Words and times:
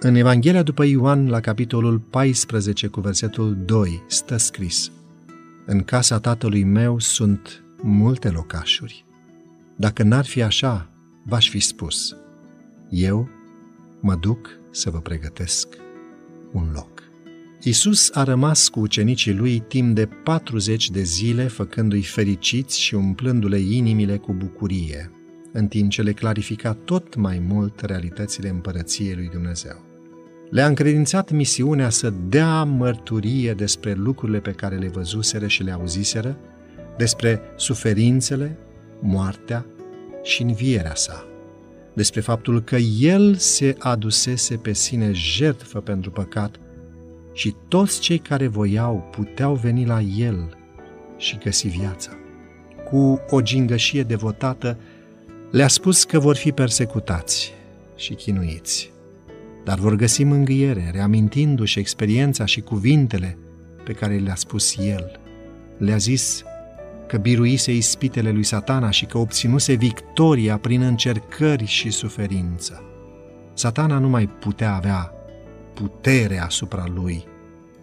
În 0.00 0.14
Evanghelia 0.14 0.62
după 0.62 0.84
Ioan, 0.84 1.28
la 1.28 1.40
capitolul 1.40 1.98
14, 1.98 2.86
cu 2.86 3.00
versetul 3.00 3.58
2, 3.64 4.02
stă 4.06 4.36
scris 4.36 4.90
În 5.66 5.82
casa 5.82 6.18
tatălui 6.18 6.64
meu 6.64 6.98
sunt 6.98 7.64
multe 7.82 8.28
locașuri. 8.28 9.04
Dacă 9.76 10.02
n-ar 10.02 10.24
fi 10.24 10.42
așa, 10.42 10.90
v-aș 11.24 11.50
fi 11.50 11.58
spus. 11.60 12.16
Eu 12.90 13.28
mă 14.00 14.14
duc 14.14 14.48
să 14.70 14.90
vă 14.90 14.98
pregătesc 14.98 15.68
un 16.52 16.68
loc. 16.72 17.02
Isus 17.62 18.10
a 18.12 18.22
rămas 18.22 18.68
cu 18.68 18.80
ucenicii 18.80 19.34
lui 19.34 19.58
timp 19.58 19.94
de 19.94 20.06
40 20.06 20.90
de 20.90 21.02
zile, 21.02 21.46
făcându-i 21.46 22.02
fericiți 22.02 22.80
și 22.80 22.94
umplându-le 22.94 23.58
inimile 23.58 24.16
cu 24.16 24.32
bucurie, 24.32 25.10
în 25.52 25.66
timp 25.66 25.90
ce 25.90 26.02
le 26.02 26.12
clarifica 26.12 26.72
tot 26.72 27.14
mai 27.14 27.38
mult 27.38 27.80
realitățile 27.80 28.48
împărăției 28.48 29.14
lui 29.14 29.28
Dumnezeu. 29.32 29.87
Le-a 30.50 30.66
încredințat 30.66 31.30
misiunea 31.30 31.88
să 31.88 32.12
dea 32.28 32.64
mărturie 32.64 33.52
despre 33.52 33.92
lucrurile 33.92 34.40
pe 34.40 34.50
care 34.50 34.76
le 34.76 34.88
văzuseră 34.88 35.46
și 35.46 35.62
le 35.62 35.72
auziseră, 35.72 36.38
despre 36.96 37.40
suferințele, 37.56 38.58
moartea 39.00 39.66
și 40.22 40.42
învierea 40.42 40.94
sa, 40.94 41.24
despre 41.94 42.20
faptul 42.20 42.62
că 42.62 42.76
El 43.00 43.34
se 43.34 43.74
adusese 43.78 44.56
pe 44.56 44.72
sine 44.72 45.10
jertfă 45.12 45.80
pentru 45.80 46.10
păcat 46.10 46.60
și 47.32 47.54
toți 47.68 48.00
cei 48.00 48.18
care 48.18 48.46
voiau 48.46 49.08
puteau 49.10 49.54
veni 49.54 49.86
la 49.86 50.00
El 50.00 50.56
și 51.16 51.38
găsi 51.44 51.68
viața. 51.68 52.10
Cu 52.90 53.20
o 53.30 53.40
gingășie 53.42 54.02
devotată, 54.02 54.78
le-a 55.50 55.68
spus 55.68 56.04
că 56.04 56.18
vor 56.18 56.36
fi 56.36 56.52
persecutați 56.52 57.52
și 57.96 58.14
chinuiți, 58.14 58.92
dar 59.64 59.78
vor 59.78 59.94
găsi 59.94 60.24
mângâiere, 60.24 60.90
reamintindu-și 60.92 61.78
experiența 61.78 62.44
și 62.44 62.60
cuvintele 62.60 63.38
pe 63.84 63.92
care 63.92 64.16
le-a 64.16 64.34
spus 64.34 64.76
El. 64.76 65.20
Le-a 65.78 65.96
zis 65.96 66.42
că 67.06 67.16
biruise 67.16 67.74
ispitele 67.74 68.30
lui 68.30 68.42
satana 68.42 68.90
și 68.90 69.04
că 69.04 69.18
obținuse 69.18 69.72
victoria 69.72 70.58
prin 70.58 70.82
încercări 70.82 71.64
și 71.64 71.90
suferință. 71.90 72.82
Satana 73.54 73.98
nu 73.98 74.08
mai 74.08 74.26
putea 74.26 74.74
avea 74.74 75.12
putere 75.74 76.40
asupra 76.40 76.84
lui, 76.94 77.24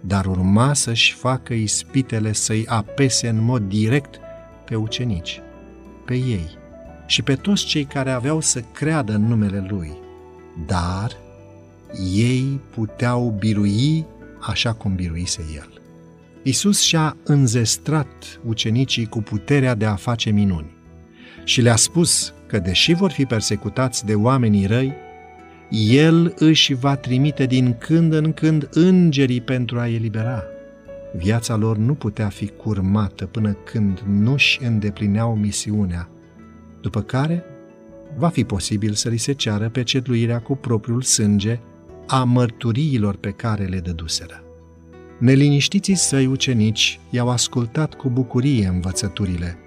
dar 0.00 0.26
urma 0.26 0.74
să-și 0.74 1.14
facă 1.14 1.54
ispitele 1.54 2.32
să-i 2.32 2.66
apese 2.66 3.28
în 3.28 3.44
mod 3.44 3.62
direct 3.62 4.18
pe 4.64 4.74
ucenici, 4.74 5.40
pe 6.04 6.14
ei 6.14 6.48
și 7.06 7.22
pe 7.22 7.34
toți 7.34 7.64
cei 7.64 7.84
care 7.84 8.10
aveau 8.10 8.40
să 8.40 8.60
creadă 8.60 9.14
în 9.14 9.26
numele 9.26 9.66
lui. 9.68 9.92
Dar 10.66 11.16
ei 12.14 12.60
puteau 12.74 13.36
birui 13.38 14.06
așa 14.40 14.72
cum 14.72 14.94
biruise 14.94 15.44
el. 15.54 15.80
Isus 16.42 16.80
și-a 16.80 17.16
înzestrat 17.24 18.40
ucenicii 18.46 19.06
cu 19.06 19.22
puterea 19.22 19.74
de 19.74 19.84
a 19.84 19.94
face 19.94 20.30
minuni 20.30 20.76
și 21.44 21.60
le-a 21.60 21.76
spus 21.76 22.32
că, 22.46 22.58
deși 22.58 22.92
vor 22.92 23.10
fi 23.10 23.24
persecutați 23.24 24.06
de 24.06 24.14
oamenii 24.14 24.66
răi, 24.66 24.92
El 25.70 26.34
își 26.38 26.74
va 26.74 26.96
trimite 26.96 27.46
din 27.46 27.76
când 27.78 28.12
în 28.12 28.32
când 28.32 28.68
îngerii 28.72 29.40
pentru 29.40 29.78
a 29.78 29.88
elibera. 29.88 30.42
Viața 31.16 31.56
lor 31.56 31.76
nu 31.76 31.94
putea 31.94 32.28
fi 32.28 32.46
curmată 32.46 33.26
până 33.26 33.52
când 33.52 34.02
nu-și 34.06 34.64
îndeplineau 34.64 35.36
misiunea, 35.36 36.08
după 36.80 37.02
care 37.02 37.44
va 38.16 38.28
fi 38.28 38.44
posibil 38.44 38.92
să 38.92 39.08
li 39.08 39.16
se 39.16 39.32
ceară 39.32 39.68
pecetluirea 39.68 40.40
cu 40.40 40.56
propriul 40.56 41.02
sânge 41.02 41.60
a 42.10 42.24
mărturiilor 42.24 43.16
pe 43.16 43.30
care 43.30 43.64
le 43.64 43.78
dăduseră. 43.78 44.42
Neliniștiții 45.18 45.94
săi 45.94 46.26
ucenici 46.26 47.00
i-au 47.10 47.28
ascultat 47.28 47.94
cu 47.94 48.08
bucurie 48.08 48.66
învățăturile, 48.66 49.58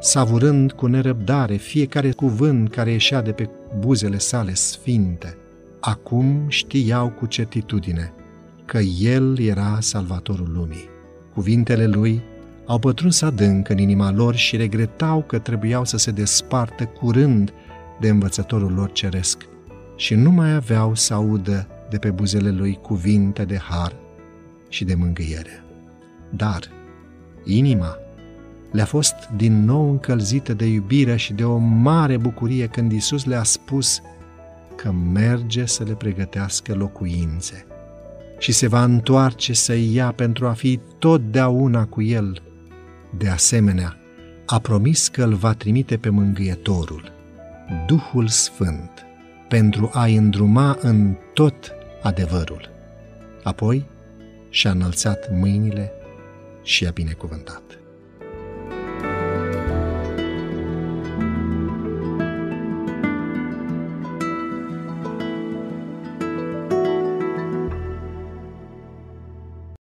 savurând 0.00 0.72
cu 0.72 0.86
nerăbdare 0.86 1.56
fiecare 1.56 2.10
cuvânt 2.10 2.70
care 2.70 2.90
ieșea 2.90 3.22
de 3.22 3.32
pe 3.32 3.48
buzele 3.78 4.18
sale 4.18 4.54
sfinte. 4.54 5.36
Acum 5.80 6.44
știau 6.48 7.08
cu 7.08 7.26
certitudine 7.26 8.12
că 8.64 8.78
El 9.00 9.38
era 9.38 9.78
salvatorul 9.80 10.50
lumii. 10.52 10.88
Cuvintele 11.34 11.86
Lui 11.86 12.22
au 12.66 12.78
pătruns 12.78 13.22
adânc 13.22 13.68
în 13.68 13.78
inima 13.78 14.12
lor 14.12 14.34
și 14.34 14.56
regretau 14.56 15.22
că 15.22 15.38
trebuiau 15.38 15.84
să 15.84 15.96
se 15.96 16.10
despartă 16.10 16.84
curând 16.84 17.52
de 18.00 18.08
învățătorul 18.08 18.72
lor 18.72 18.92
ceresc 18.92 19.46
și 19.96 20.14
nu 20.14 20.30
mai 20.30 20.54
aveau 20.54 20.94
să 20.94 21.14
audă 21.14 21.66
de 21.90 21.98
pe 21.98 22.10
buzele 22.10 22.50
Lui 22.50 22.78
cuvinte 22.82 23.44
de 23.44 23.58
har 23.58 23.96
și 24.68 24.84
de 24.84 24.94
mângâiere. 24.94 25.64
Dar 26.30 26.60
inima 27.44 27.96
le-a 28.72 28.84
fost 28.84 29.14
din 29.36 29.64
nou 29.64 29.90
încălzită 29.90 30.54
de 30.54 30.66
iubire 30.66 31.16
și 31.16 31.32
de 31.32 31.44
o 31.44 31.56
mare 31.56 32.16
bucurie 32.16 32.66
când 32.66 32.92
Isus 32.92 33.24
le-a 33.24 33.42
spus 33.42 34.00
că 34.76 34.92
merge 34.92 35.64
să 35.64 35.82
le 35.84 35.92
pregătească 35.92 36.74
locuințe 36.74 37.66
și 38.38 38.52
se 38.52 38.66
va 38.66 38.84
întoarce 38.84 39.52
să-i 39.52 39.94
ia 39.94 40.12
pentru 40.12 40.46
a 40.46 40.52
fi 40.52 40.80
totdeauna 40.98 41.86
cu 41.86 42.02
El. 42.02 42.42
De 43.18 43.28
asemenea, 43.28 43.96
a 44.46 44.58
promis 44.58 45.08
că 45.08 45.24
îl 45.24 45.34
va 45.34 45.52
trimite 45.52 45.96
pe 45.96 46.08
mângâietorul, 46.08 47.12
Duhul 47.86 48.28
Sfânt, 48.28 49.05
pentru 49.48 49.90
a-i 49.92 50.16
îndruma 50.16 50.78
în 50.80 51.16
tot 51.34 51.74
adevărul. 52.02 52.70
Apoi, 53.42 53.86
și-a 54.48 54.70
înălțat 54.70 55.30
mâinile 55.32 55.92
și 56.62 56.86
a 56.86 56.90
binecuvântat. 56.90 57.62